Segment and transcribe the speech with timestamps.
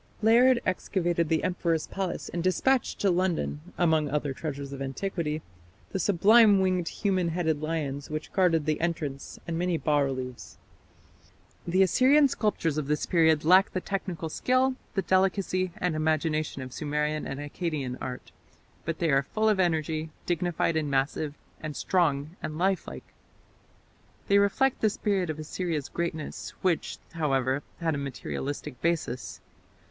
[0.23, 5.43] Layard excavated the emperor's palace and dispatched to London, among other treasures of antiquity,
[5.91, 10.57] the sublime winged human headed lions which guarded the entrance, and many bas reliefs.
[11.67, 16.73] The Assyrian sculptures of this period lack the technical skill, the delicacy and imagination of
[16.73, 18.31] Sumerian and Akkadian art,
[18.85, 23.13] but they are full of energy, dignified and massive, and strong and lifelike.
[24.29, 29.39] They reflect the spirit of Assyria's greatness, which, however, had a materialistic basis.